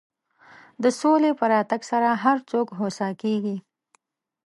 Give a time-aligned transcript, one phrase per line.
[0.83, 3.57] د سولې په راتګ سره هر څوک هوسا کېږي.